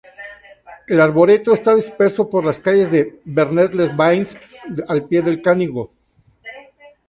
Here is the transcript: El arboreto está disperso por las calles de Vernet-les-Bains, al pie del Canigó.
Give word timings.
El 0.87 0.99
arboreto 0.99 1.53
está 1.53 1.75
disperso 1.75 2.27
por 2.27 2.43
las 2.43 2.57
calles 2.57 2.89
de 2.89 3.21
Vernet-les-Bains, 3.23 4.35
al 4.89 5.07
pie 5.07 5.21
del 5.21 5.43
Canigó. 5.43 5.91